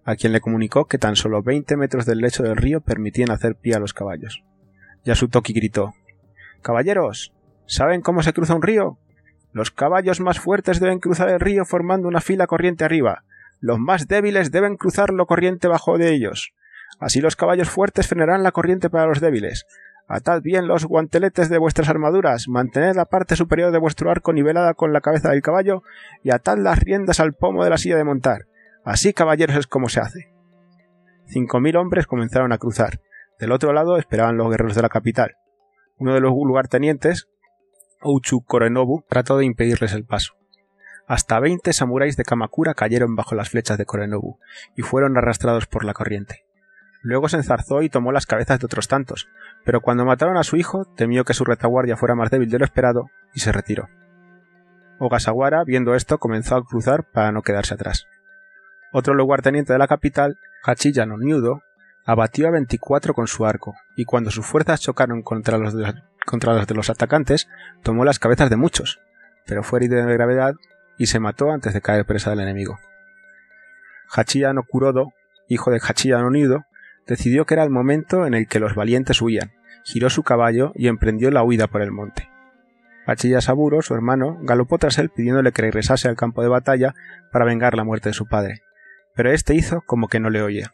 [0.04, 3.56] a quien le comunicó que tan solo 20 metros del lecho del río permitían hacer
[3.56, 4.42] pie a los caballos.
[5.04, 5.94] Yasutoki gritó
[6.62, 7.32] Caballeros,
[7.66, 8.98] ¿saben cómo se cruza un río?
[9.52, 13.24] Los caballos más fuertes deben cruzar el río formando una fila corriente arriba.
[13.60, 16.52] Los más débiles deben cruzarlo corriente bajo de ellos.
[16.98, 19.66] Así los caballos fuertes frenarán la corriente para los débiles.
[20.06, 24.74] Atad bien los guanteletes de vuestras armaduras, mantened la parte superior de vuestro arco nivelada
[24.74, 25.82] con la cabeza del caballo
[26.22, 28.46] y atad las riendas al pomo de la silla de montar.
[28.84, 30.32] Así, caballeros, es como se hace.
[31.26, 33.00] Cinco mil hombres comenzaron a cruzar.
[33.38, 35.36] Del otro lado esperaban los guerreros de la capital.
[35.96, 37.28] Uno de los lugartenientes,
[38.00, 40.34] Ouchu Korenobu, trató de impedirles el paso.
[41.06, 44.38] Hasta veinte samuráis de Kamakura cayeron bajo las flechas de Korenobu
[44.76, 46.44] y fueron arrastrados por la corriente.
[47.02, 49.28] Luego se enzarzó y tomó las cabezas de otros tantos,
[49.64, 52.64] pero cuando mataron a su hijo temió que su retaguardia fuera más débil de lo
[52.64, 53.88] esperado y se retiró.
[54.98, 58.06] Ogasawara, viendo esto, comenzó a cruzar para no quedarse atrás.
[58.96, 61.62] Otro lugarteniente de la capital, Hachiya no Niudo,
[62.04, 66.90] abatió a 24 con su arco, y cuando sus fuerzas chocaron contra los, de, los
[66.90, 67.48] atacantes,
[67.82, 69.00] tomó las cabezas de muchos,
[69.46, 70.54] pero fue herido de gravedad
[70.96, 72.78] y se mató antes de caer presa del enemigo.
[74.14, 75.12] Hachiya no Kurodo,
[75.48, 76.64] hijo de Hachiya no Niudo,
[77.04, 79.50] decidió que era el momento en el que los valientes huían,
[79.82, 82.30] giró su caballo y emprendió la huida por el monte.
[83.06, 86.94] Hachiya Saburo, su hermano, galopó tras él pidiéndole que regresase al campo de batalla
[87.32, 88.62] para vengar la muerte de su padre
[89.14, 90.72] pero este hizo como que no le oía.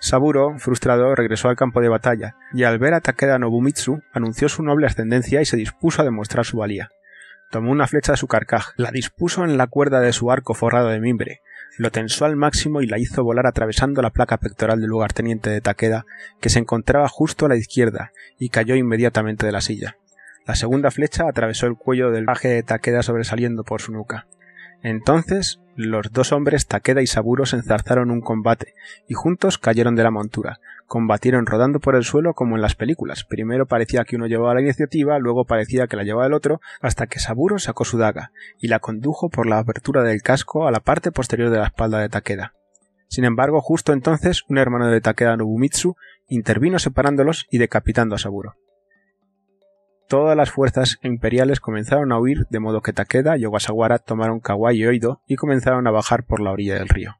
[0.00, 4.62] Saburo, frustrado, regresó al campo de batalla, y al ver a Takeda Nobumitsu, anunció su
[4.62, 6.90] noble ascendencia y se dispuso a demostrar su valía.
[7.50, 10.88] Tomó una flecha de su carcaj, la dispuso en la cuerda de su arco forrado
[10.88, 11.40] de mimbre,
[11.78, 15.60] lo tensó al máximo y la hizo volar atravesando la placa pectoral del lugarteniente de
[15.60, 16.06] Takeda,
[16.40, 19.96] que se encontraba justo a la izquierda, y cayó inmediatamente de la silla.
[20.46, 24.26] La segunda flecha atravesó el cuello del paje de Takeda sobresaliendo por su nuca.
[24.82, 28.74] Entonces los dos hombres Takeda y Saburo se enzarzaron un combate
[29.06, 30.58] y juntos cayeron de la montura.
[30.88, 33.22] Combatieron rodando por el suelo como en las películas.
[33.22, 37.06] Primero parecía que uno llevaba la iniciativa, luego parecía que la llevaba el otro, hasta
[37.06, 40.80] que Saburo sacó su daga y la condujo por la abertura del casco a la
[40.80, 42.54] parte posterior de la espalda de Takeda.
[43.06, 45.94] Sin embargo, justo entonces un hermano de Takeda Nobumitsu
[46.26, 48.56] intervino separándolos y decapitando a Saburo
[50.08, 54.76] todas las fuerzas imperiales comenzaron a huir, de modo que Takeda y Ogasawara tomaron Kawai
[54.76, 57.16] y Oido y comenzaron a bajar por la orilla del río.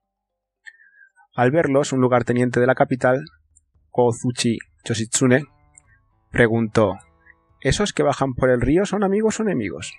[1.37, 3.25] Al verlos, un lugarteniente de la capital,
[3.91, 5.45] Kozuchi Choshitsune,
[6.31, 6.99] preguntó
[7.61, 9.95] ¿Esos que bajan por el río son amigos o enemigos?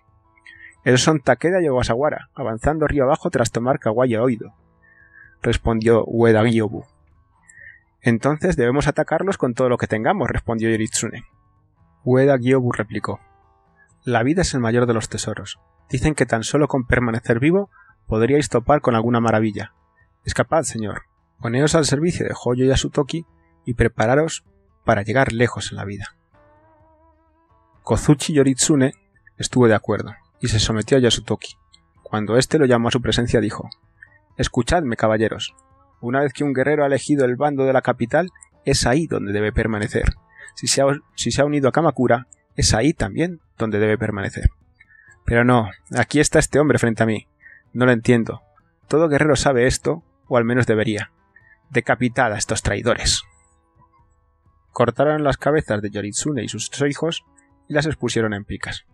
[0.83, 4.53] Esos son Takeda y Ogasawara, avanzando río abajo tras tomar Kawaya Oido,
[5.41, 6.85] respondió Ueda Gyobu.
[8.01, 11.23] Entonces debemos atacarlos con todo lo que tengamos, respondió Yoritsune.
[12.03, 13.19] Ueda Gyobu replicó.
[14.03, 15.59] La vida es el mayor de los tesoros.
[15.89, 17.69] Dicen que tan solo con permanecer vivo
[18.07, 19.73] podríais topar con alguna maravilla.
[20.23, 21.03] Escapad, señor.
[21.39, 23.25] Poneos al servicio de Hoyo y Asutoki
[23.65, 24.43] y prepararos
[24.85, 26.15] para llegar lejos en la vida.
[27.83, 28.93] Kozuchi Yoritsune
[29.37, 31.55] estuvo de acuerdo y se sometió a Yasutoki.
[32.03, 33.69] Cuando éste lo llamó a su presencia dijo
[34.37, 35.53] Escuchadme, caballeros.
[36.01, 38.29] Una vez que un guerrero ha elegido el bando de la capital,
[38.63, 40.05] es ahí donde debe permanecer.
[40.59, 44.49] Si se ha, unido a Kamakura, es ahí también donde debe permanecer.
[45.23, 47.29] Pero no, aquí está este hombre frente a mí.
[47.71, 48.41] No lo entiendo.
[48.89, 51.13] Todo guerrero sabe esto, o al menos debería.
[51.69, 53.23] Decapitad a estos traidores.
[54.73, 57.23] Cortaron las cabezas de Yoritsune y sus tres hijos
[57.69, 58.85] y las expusieron en picas.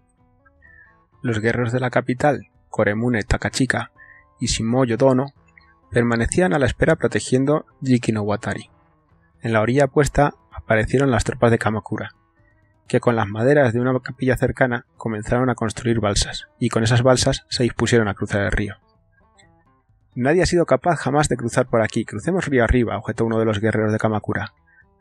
[1.24, 3.92] Los guerreros de la capital, Koremune Takachika
[4.40, 5.34] y Shimoyo Dono,
[5.90, 8.70] permanecían a la espera protegiendo Jiki no Watari.
[9.42, 12.12] En la orilla opuesta aparecieron las tropas de Kamakura,
[12.88, 17.02] que con las maderas de una capilla cercana comenzaron a construir balsas, y con esas
[17.04, 18.76] balsas se dispusieron a cruzar el río.
[20.16, 22.06] Nadie ha sido capaz jamás de cruzar por aquí.
[22.06, 24.54] Crucemos río arriba, objetó uno de los guerreros de Kamakura.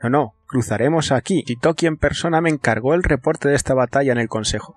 [0.02, 1.44] No, no, cruzaremos aquí.
[1.60, 4.76] Toki en persona me encargó el reporte de esta batalla en el Consejo.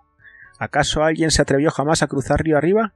[0.60, 2.94] ¿Acaso alguien se atrevió jamás a cruzar río arriba?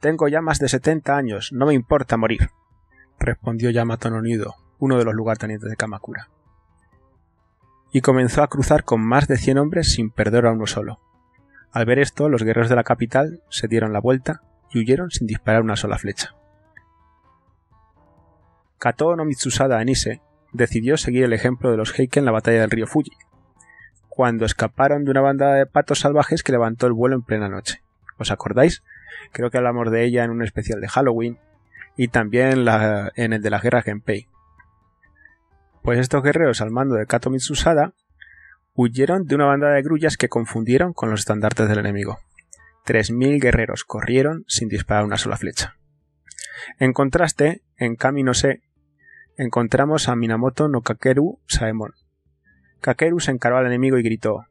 [0.00, 2.50] Tengo ya más de setenta años, no me importa morir,
[3.18, 6.28] respondió Yamato Nonido, uno de los lugartenientes de Kamakura.
[7.96, 11.00] Y comenzó a cruzar con más de cien hombres sin perder a uno solo.
[11.72, 15.26] Al ver esto, los guerreros de la capital se dieron la vuelta y huyeron sin
[15.26, 16.34] disparar una sola flecha.
[18.76, 20.20] Kato no Mitsusada Anise
[20.52, 23.12] decidió seguir el ejemplo de los Heike en la batalla del río Fuji,
[24.10, 27.82] cuando escaparon de una banda de patos salvajes que levantó el vuelo en plena noche.
[28.18, 28.82] ¿Os acordáis?
[29.32, 31.38] Creo que hablamos de ella en un especial de Halloween
[31.96, 32.68] y también
[33.16, 34.28] en el de la guerra Genpei.
[35.86, 37.92] Pues estos guerreros al mando de Kato Mitsusada
[38.74, 42.18] huyeron de una banda de grullas que confundieron con los estandartes del enemigo.
[42.84, 45.76] Tres mil guerreros corrieron sin disparar una sola flecha.
[46.80, 48.62] En contraste, en Kami no Se,
[49.36, 51.92] encontramos a Minamoto no Kakeru Saemon.
[52.80, 54.46] Kakeru se encaró al enemigo y gritó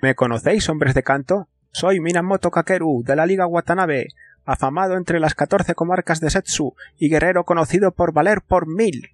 [0.00, 1.50] ¿Me conocéis, hombres de canto?
[1.70, 4.06] Soy Minamoto Kakeru, de la Liga Watanabe,
[4.46, 9.10] afamado entre las catorce comarcas de Setsu y guerrero conocido por valer por mil.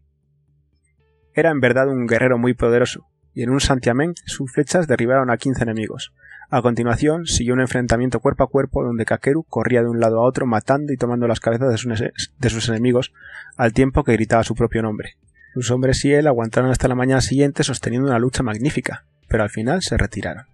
[1.39, 5.37] Era en verdad un guerrero muy poderoso, y en un santiamén sus flechas derribaron a
[5.37, 6.13] quince enemigos.
[6.51, 10.25] A continuación siguió un enfrentamiento cuerpo a cuerpo donde Kakeru corría de un lado a
[10.25, 13.13] otro matando y tomando las cabezas de sus, enemigos
[13.57, 15.17] al tiempo que gritaba su propio nombre.
[15.55, 19.51] Sus hombres y él aguantaron hasta la mañana siguiente sosteniendo una lucha magnífica, pero al
[19.51, 20.47] final se retiraron.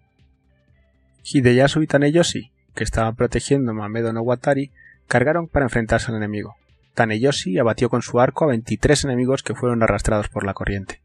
[1.23, 4.70] Hideyasu y Taneyoshi, que estaban protegiendo a Mamedo no Watari,
[5.09, 6.57] cargaron para enfrentarse al enemigo.
[6.94, 11.02] Taneyoshi abatió con su arco a 23 enemigos que fueron arrastrados por la corriente.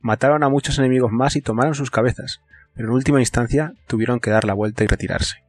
[0.00, 2.40] Mataron a muchos enemigos más y tomaron sus cabezas,
[2.74, 5.42] pero en última instancia tuvieron que dar la vuelta y retirarse.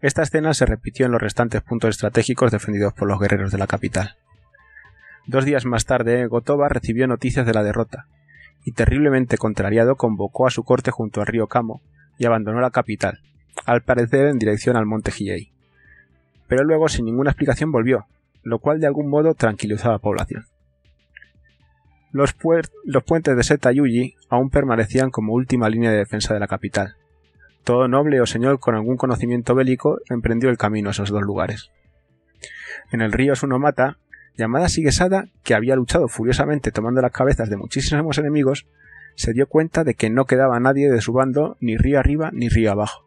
[0.00, 3.66] Esta escena se repitió en los restantes puntos estratégicos defendidos por los guerreros de la
[3.66, 4.16] capital.
[5.26, 8.06] Dos días más tarde, Gotoba recibió noticias de la derrota,
[8.64, 11.80] y terriblemente contrariado convocó a su corte junto al río Kamo
[12.18, 13.20] y abandonó la capital,
[13.64, 15.50] al parecer en dirección al monte Hiei.
[16.46, 18.06] Pero luego sin ninguna explicación volvió,
[18.42, 20.46] lo cual de algún modo tranquilizó a la población.
[22.12, 26.96] Los, puentes de Seta Yuji aún permanecían como última línea de defensa de la capital.
[27.62, 31.70] Todo noble o señor con algún conocimiento bélico emprendió el camino a esos dos lugares.
[32.90, 33.98] En el río Sunomata,
[34.36, 38.66] llamada Sigesada, que había luchado furiosamente tomando las cabezas de muchísimos enemigos,
[39.14, 42.48] se dio cuenta de que no quedaba nadie de su bando ni río arriba ni
[42.48, 43.04] río abajo.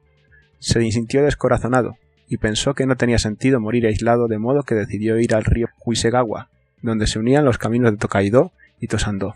[0.59, 1.97] Se sintió descorazonado
[2.33, 5.67] y pensó que no tenía sentido morir aislado, de modo que decidió ir al río
[5.85, 6.49] Huisegawa,
[6.81, 9.35] donde se unían los caminos de Tokaido y Tosando,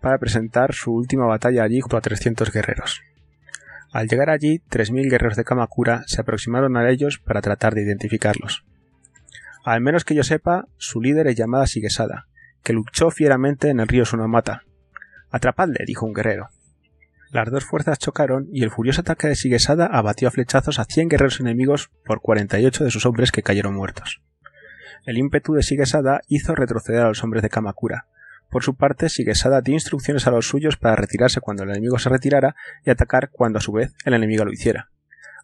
[0.00, 3.02] para presentar su última batalla allí junto a 300 guerreros.
[3.90, 8.64] Al llegar allí, 3.000 guerreros de Kamakura se aproximaron a ellos para tratar de identificarlos.
[9.64, 12.28] Al menos que yo sepa, su líder es llamada Sigesada,
[12.62, 14.62] que luchó fieramente en el río Sunomata.
[15.32, 16.50] Atrapadle, dijo un guerrero.
[17.32, 21.08] Las dos fuerzas chocaron y el furioso ataque de Sigesada abatió a flechazos a cien
[21.08, 24.20] guerreros enemigos por 48 de sus hombres que cayeron muertos.
[25.06, 28.06] El ímpetu de Sigesada hizo retroceder a los hombres de Kamakura.
[28.50, 32.10] Por su parte, Sigesada dio instrucciones a los suyos para retirarse cuando el enemigo se
[32.10, 32.54] retirara
[32.84, 34.90] y atacar cuando a su vez el enemigo lo hiciera.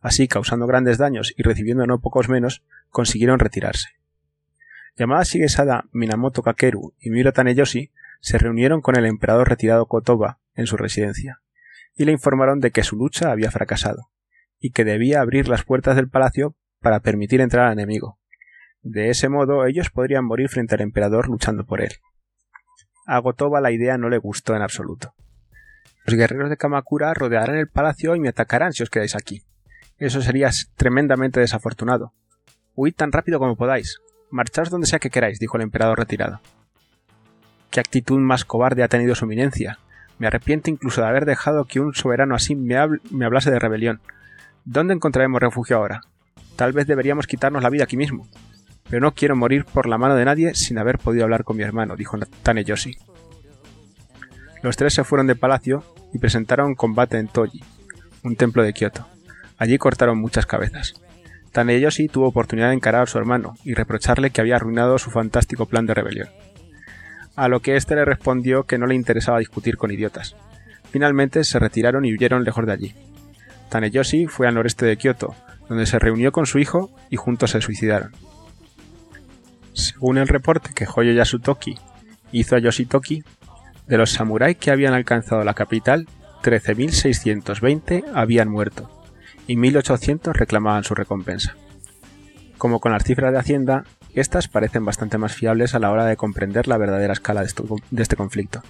[0.03, 3.89] Así, causando grandes daños y recibiendo no pocos menos, consiguieron retirarse.
[4.95, 10.67] Llamada Sigesada Minamoto Kakeru y Miro Taneyoshi se reunieron con el emperador retirado Kotoba en
[10.67, 11.41] su residencia
[11.99, 14.09] y le informaron de que su lucha había fracasado,
[14.61, 18.19] y que debía abrir las puertas del palacio para permitir entrar al enemigo.
[18.83, 21.93] De ese modo ellos podrían morir frente al emperador luchando por él.
[23.05, 25.15] A Gotoba la idea no le gustó en absoluto.
[26.07, 29.43] Los guerreros de Kamakura rodearán el palacio y me atacarán si os quedáis aquí.
[29.99, 32.15] Eso sería tremendamente desafortunado.
[32.77, 33.99] Huid tan rápido como podáis.
[34.31, 36.41] Marchaos donde sea que queráis, dijo el emperador retirado.
[37.71, 39.81] Qué actitud más cobarde ha tenido su eminencia.
[40.19, 44.01] Me arrepiento incluso de haber dejado que un soberano así me, hablase de rebelión.
[44.65, 46.03] ¿Dónde encontraremos refugio ahora?
[46.57, 48.27] Tal vez deberíamos quitarnos la vida aquí mismo.
[48.91, 51.63] Pero no quiero morir por la mano de nadie sin haber podido hablar con mi
[51.63, 52.97] hermano, dijo Taneyoshi.
[54.63, 57.63] Los tres se fueron de palacio y presentaron combate en Toji,
[58.25, 59.07] un templo de Kioto.
[59.57, 61.01] Allí cortaron muchas cabezas.
[61.53, 65.67] Taneyoshi tuvo oportunidad de encarar a su hermano y reprocharle que había arruinado su fantástico
[65.67, 66.29] plan de rebelión.
[67.39, 70.35] A lo que éste le respondió que no le interesaba discutir con idiotas.
[70.91, 72.95] Finalmente se retiraron y huyeron lejos de allí.
[73.69, 75.37] Taneyoshi fue al noreste de Kioto,
[75.69, 78.11] donde se reunió con su hijo y juntos se suicidaron.
[79.73, 81.79] Según el reporte que Hoyo Yasutoki
[82.33, 83.23] hizo a Yoshitoki,
[83.87, 86.09] de los samuráis que habían alcanzado la capital,
[86.43, 88.91] 13.620 habían muerto
[89.47, 91.55] y 1.800 reclamaban su recompensa.
[92.57, 93.85] Como con las cifras de Hacienda,
[94.15, 98.17] estas parecen bastante más fiables a la hora de comprender la verdadera escala de, este
[98.17, 98.63] conflicto.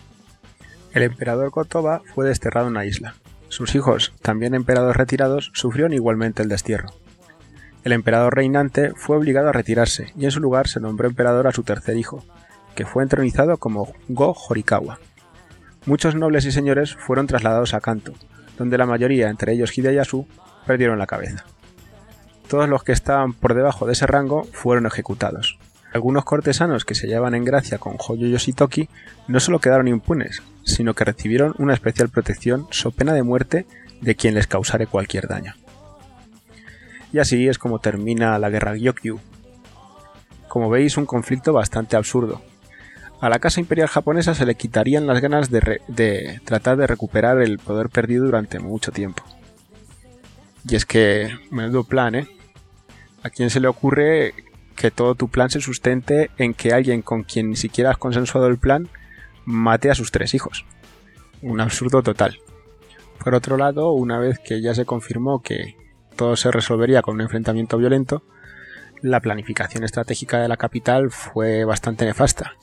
[0.92, 3.14] El emperador Kotoba fue desterrado en una isla.
[3.48, 6.88] Sus hijos, también emperadores retirados, sufrieron igualmente el destierro.
[7.84, 11.52] El emperador reinante fue obligado a retirarse y en su lugar se nombró emperador a
[11.52, 12.24] su tercer hijo,
[12.74, 14.98] que fue entronizado como Go Horikawa.
[15.86, 18.12] Muchos nobles y señores fueron trasladados a Kanto,
[18.58, 20.26] donde la mayoría, entre ellos Hideyasu,
[20.66, 21.44] perdieron la cabeza.
[22.48, 25.58] Todos los que estaban por debajo de ese rango fueron ejecutados.
[25.92, 28.88] Algunos cortesanos que se llevaban en gracia con Hoyo Yoshitoki
[29.26, 33.66] no solo quedaron impunes, sino que recibieron una especial protección so pena de muerte
[34.00, 35.54] de quien les causare cualquier daño.
[37.12, 39.18] Y así es como termina la guerra Gyokyu.
[40.48, 42.42] Como veis, un conflicto bastante absurdo.
[43.20, 47.40] A la casa imperial japonesa se le quitarían las ganas de, de tratar de recuperar
[47.40, 49.22] el poder perdido durante mucho tiempo.
[50.68, 52.28] Y es que, menudo plan, ¿eh?
[53.22, 54.34] ¿A quién se le ocurre
[54.76, 58.46] que todo tu plan se sustente en que alguien con quien ni siquiera has consensuado
[58.46, 58.88] el plan
[59.44, 60.64] mate a sus tres hijos?
[61.42, 62.38] Un absurdo total.
[63.22, 65.76] Por otro lado, una vez que ya se confirmó que
[66.14, 68.22] todo se resolvería con un enfrentamiento violento,
[69.02, 72.54] la planificación estratégica de la capital fue bastante nefasta.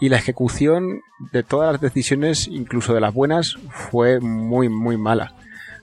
[0.00, 5.34] Y la ejecución de todas las decisiones, incluso de las buenas, fue muy, muy mala.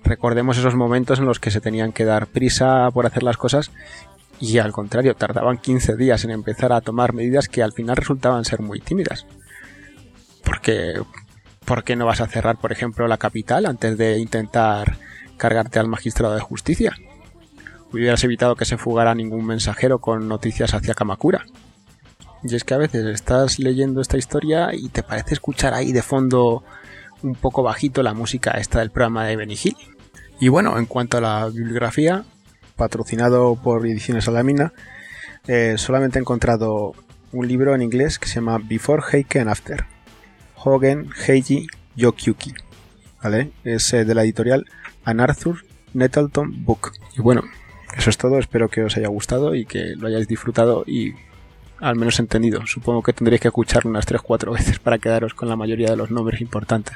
[0.04, 3.72] Recordemos esos momentos en los que se tenían que dar prisa por hacer las cosas
[4.40, 8.46] y al contrario, tardaban 15 días en empezar a tomar medidas que al final resultaban
[8.46, 9.26] ser muy tímidas.
[10.44, 11.02] Porque,
[11.66, 14.98] ¿por qué no vas a cerrar, por ejemplo, la capital antes de intentar
[15.38, 16.96] cargarte al magistrado de justicia?
[17.92, 21.46] hubieras evitado que se fugara ningún mensajero con noticias hacia Kamakura.
[22.44, 26.02] Y es que a veces estás leyendo esta historia y te parece escuchar ahí de
[26.02, 26.64] fondo
[27.22, 29.76] un poco bajito la música esta del programa de Benny Hill.
[30.40, 32.24] Y bueno, en cuanto a la bibliografía,
[32.80, 34.72] patrocinado por Ediciones Alamina,
[35.48, 36.94] eh, solamente he encontrado
[37.34, 39.86] un libro en inglés que se llama Before Heike and After.
[40.56, 41.68] Hogen Heiji
[41.98, 42.54] Yokyuki.
[43.22, 43.52] ¿Vale?
[43.66, 44.66] Es eh, de la editorial
[45.04, 46.94] Anarthur Nettleton Book.
[47.18, 47.44] Y bueno,
[47.98, 51.14] eso es todo, espero que os haya gustado y que lo hayáis disfrutado y
[51.80, 52.66] al menos entendido.
[52.66, 56.12] Supongo que tendréis que escucharlo unas 3-4 veces para quedaros con la mayoría de los
[56.12, 56.96] nombres importantes.